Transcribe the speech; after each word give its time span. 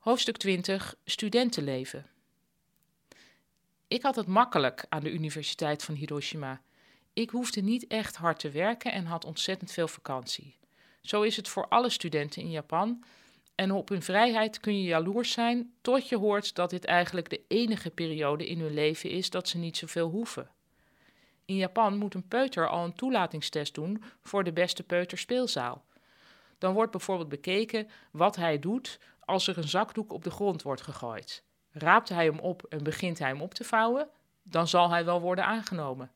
Hoofdstuk 0.00 0.36
20 0.36 0.94
Studentenleven. 1.04 2.06
Ik 3.88 4.02
had 4.02 4.16
het 4.16 4.26
makkelijk 4.26 4.84
aan 4.88 5.02
de 5.02 5.12
Universiteit 5.12 5.84
van 5.84 5.94
Hiroshima. 5.94 6.60
Ik 7.12 7.30
hoefde 7.30 7.60
niet 7.60 7.86
echt 7.86 8.16
hard 8.16 8.38
te 8.38 8.50
werken 8.50 8.92
en 8.92 9.04
had 9.04 9.24
ontzettend 9.24 9.72
veel 9.72 9.88
vakantie. 9.88 10.56
Zo 11.02 11.22
is 11.22 11.36
het 11.36 11.48
voor 11.48 11.68
alle 11.68 11.90
studenten 11.90 12.42
in 12.42 12.50
Japan. 12.50 13.04
En 13.54 13.72
op 13.72 13.88
hun 13.88 14.02
vrijheid 14.02 14.60
kun 14.60 14.80
je 14.80 14.88
jaloers 14.88 15.32
zijn 15.32 15.72
tot 15.80 16.08
je 16.08 16.16
hoort 16.16 16.54
dat 16.54 16.70
dit 16.70 16.84
eigenlijk 16.84 17.30
de 17.30 17.40
enige 17.48 17.90
periode 17.90 18.48
in 18.48 18.60
hun 18.60 18.74
leven 18.74 19.10
is 19.10 19.30
dat 19.30 19.48
ze 19.48 19.58
niet 19.58 19.76
zoveel 19.76 20.08
hoeven. 20.08 20.50
In 21.44 21.56
Japan 21.56 21.96
moet 21.96 22.14
een 22.14 22.28
peuter 22.28 22.68
al 22.68 22.84
een 22.84 22.94
toelatingstest 22.94 23.74
doen 23.74 24.02
voor 24.22 24.44
de 24.44 24.52
beste 24.52 24.82
peuterspeelzaal. 24.82 25.84
Dan 26.60 26.74
wordt 26.74 26.90
bijvoorbeeld 26.90 27.28
bekeken 27.28 27.88
wat 28.10 28.36
hij 28.36 28.58
doet 28.58 29.00
als 29.24 29.46
er 29.46 29.58
een 29.58 29.68
zakdoek 29.68 30.12
op 30.12 30.24
de 30.24 30.30
grond 30.30 30.62
wordt 30.62 30.82
gegooid. 30.82 31.44
Raapt 31.72 32.08
hij 32.08 32.24
hem 32.24 32.38
op 32.38 32.62
en 32.68 32.82
begint 32.82 33.18
hij 33.18 33.28
hem 33.28 33.40
op 33.40 33.54
te 33.54 33.64
vouwen, 33.64 34.08
dan 34.42 34.68
zal 34.68 34.90
hij 34.90 35.04
wel 35.04 35.20
worden 35.20 35.44
aangenomen. 35.44 36.10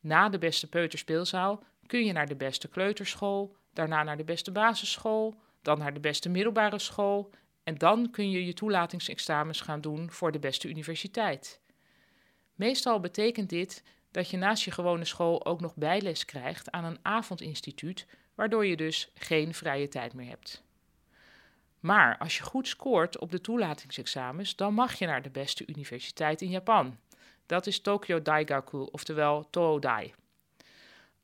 Na 0.00 0.28
de 0.28 0.38
beste 0.38 0.68
peuterspeelzaal 0.68 1.62
kun 1.86 2.04
je 2.04 2.12
naar 2.12 2.26
de 2.26 2.36
beste 2.36 2.68
kleuterschool, 2.68 3.56
daarna 3.72 4.02
naar 4.02 4.16
de 4.16 4.24
beste 4.24 4.52
basisschool, 4.52 5.34
dan 5.62 5.78
naar 5.78 5.94
de 5.94 6.00
beste 6.00 6.28
middelbare 6.28 6.78
school 6.78 7.30
en 7.62 7.74
dan 7.78 8.10
kun 8.10 8.30
je 8.30 8.46
je 8.46 8.52
toelatingsexamens 8.52 9.60
gaan 9.60 9.80
doen 9.80 10.10
voor 10.10 10.32
de 10.32 10.38
beste 10.38 10.68
universiteit. 10.68 11.60
Meestal 12.54 13.00
betekent 13.00 13.48
dit 13.48 13.82
dat 14.12 14.30
je 14.30 14.36
naast 14.36 14.64
je 14.64 14.70
gewone 14.70 15.04
school 15.04 15.46
ook 15.46 15.60
nog 15.60 15.74
bijles 15.74 16.24
krijgt 16.24 16.70
aan 16.70 16.84
een 16.84 16.98
avondinstituut, 17.02 18.06
waardoor 18.34 18.66
je 18.66 18.76
dus 18.76 19.10
geen 19.14 19.54
vrije 19.54 19.88
tijd 19.88 20.14
meer 20.14 20.28
hebt. 20.28 20.62
Maar 21.80 22.18
als 22.18 22.36
je 22.36 22.42
goed 22.42 22.68
scoort 22.68 23.18
op 23.18 23.30
de 23.30 23.40
toelatingsexamens, 23.40 24.56
dan 24.56 24.74
mag 24.74 24.94
je 24.94 25.06
naar 25.06 25.22
de 25.22 25.30
beste 25.30 25.66
universiteit 25.66 26.40
in 26.42 26.50
Japan. 26.50 26.98
Dat 27.46 27.66
is 27.66 27.80
Tokyo 27.80 28.22
Daigaku, 28.22 28.78
oftewel 28.90 29.50
Toodai. 29.50 30.14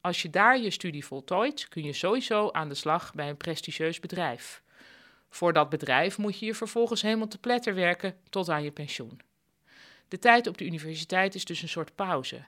Als 0.01 0.23
je 0.23 0.31
daar 0.31 0.59
je 0.59 0.71
studie 0.71 1.05
voltooit, 1.05 1.69
kun 1.69 1.83
je 1.83 1.93
sowieso 1.93 2.51
aan 2.51 2.69
de 2.69 2.75
slag 2.75 3.15
bij 3.15 3.29
een 3.29 3.37
prestigieus 3.37 4.01
bedrijf. 4.01 4.63
Voor 5.31 5.53
dat 5.53 5.69
bedrijf 5.69 6.19
moet 6.19 6.39
je 6.39 6.47
je 6.47 6.55
vervolgens 6.55 7.03
helemaal 7.03 7.29
te 7.29 7.39
pletter 7.39 7.75
werken 7.75 8.17
tot 8.31 8.49
aan 8.49 8.63
je 8.63 8.71
pensioen. 8.71 9.21
De 10.09 10.19
tijd 10.19 10.47
op 10.47 10.59
de 10.59 10.65
universiteit 10.65 11.35
is 11.35 11.45
dus 11.45 11.63
een 11.63 11.69
soort 11.69 11.95
pauze. 11.95 12.45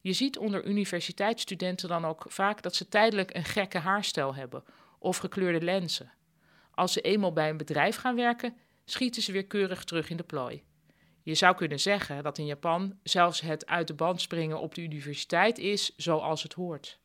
Je 0.00 0.12
ziet 0.12 0.38
onder 0.38 0.64
universiteitsstudenten 0.64 1.88
dan 1.88 2.04
ook 2.04 2.24
vaak 2.28 2.62
dat 2.62 2.74
ze 2.74 2.88
tijdelijk 2.88 3.34
een 3.34 3.44
gekke 3.44 3.78
haarstijl 3.78 4.34
hebben 4.34 4.64
of 4.98 5.16
gekleurde 5.16 5.64
lenzen. 5.64 6.12
Als 6.70 6.92
ze 6.92 7.00
eenmaal 7.00 7.32
bij 7.32 7.48
een 7.48 7.56
bedrijf 7.56 7.96
gaan 7.96 8.16
werken, 8.16 8.56
schieten 8.84 9.22
ze 9.22 9.32
weer 9.32 9.46
keurig 9.46 9.84
terug 9.84 10.10
in 10.10 10.16
de 10.16 10.22
plooi. 10.22 10.62
Je 11.22 11.34
zou 11.34 11.56
kunnen 11.56 11.80
zeggen 11.80 12.22
dat 12.22 12.38
in 12.38 12.46
Japan 12.46 12.98
zelfs 13.02 13.40
het 13.40 13.66
uit 13.66 13.86
de 13.86 13.94
band 13.94 14.20
springen 14.20 14.60
op 14.60 14.74
de 14.74 14.82
universiteit 14.82 15.58
is 15.58 15.96
zoals 15.96 16.42
het 16.42 16.52
hoort. 16.52 16.98